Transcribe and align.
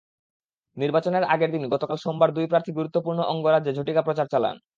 নির্বাচনের 0.77 1.23
আগের 1.33 1.49
দিন 1.51 1.63
গতকাল 1.73 1.97
সোমবার 1.97 2.29
দুই 2.33 2.45
প্রার্থী 2.47 2.71
গুরুত্বপূর্ণ 2.73 3.19
অঙ্গরাজ্যে 3.25 3.75
ঝটিকা 3.77 4.01
প্রচার 4.01 4.27
চালান। 4.27 4.55